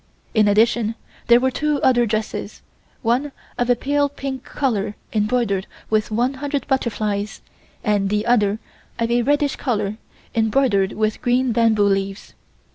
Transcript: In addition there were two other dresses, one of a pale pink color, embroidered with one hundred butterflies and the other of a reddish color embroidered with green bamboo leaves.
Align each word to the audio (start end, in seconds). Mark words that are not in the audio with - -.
In 0.33 0.47
addition 0.47 0.95
there 1.27 1.39
were 1.39 1.51
two 1.51 1.79
other 1.83 2.07
dresses, 2.07 2.63
one 3.03 3.31
of 3.59 3.69
a 3.69 3.75
pale 3.75 4.09
pink 4.09 4.43
color, 4.43 4.95
embroidered 5.13 5.67
with 5.91 6.09
one 6.09 6.33
hundred 6.41 6.65
butterflies 6.65 7.43
and 7.83 8.09
the 8.09 8.25
other 8.25 8.57
of 8.97 9.11
a 9.11 9.21
reddish 9.21 9.57
color 9.57 9.97
embroidered 10.33 10.93
with 10.93 11.21
green 11.21 11.51
bamboo 11.51 11.83
leaves. 11.83 12.33